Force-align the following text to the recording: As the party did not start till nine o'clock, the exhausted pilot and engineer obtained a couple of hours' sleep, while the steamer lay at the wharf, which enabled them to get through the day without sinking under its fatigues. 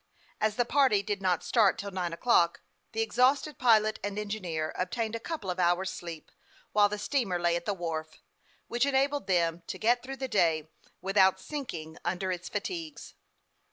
As 0.39 0.55
the 0.55 0.65
party 0.65 1.03
did 1.03 1.21
not 1.21 1.43
start 1.43 1.77
till 1.77 1.91
nine 1.91 2.11
o'clock, 2.11 2.61
the 2.91 3.03
exhausted 3.03 3.59
pilot 3.59 3.99
and 4.03 4.17
engineer 4.17 4.73
obtained 4.75 5.13
a 5.15 5.19
couple 5.19 5.51
of 5.51 5.59
hours' 5.59 5.93
sleep, 5.93 6.31
while 6.71 6.89
the 6.89 6.97
steamer 6.97 7.37
lay 7.39 7.55
at 7.55 7.65
the 7.65 7.75
wharf, 7.75 8.19
which 8.67 8.87
enabled 8.87 9.27
them 9.27 9.61
to 9.67 9.77
get 9.77 10.01
through 10.01 10.17
the 10.17 10.27
day 10.27 10.67
without 11.03 11.39
sinking 11.39 11.97
under 12.03 12.31
its 12.31 12.49
fatigues. 12.49 13.13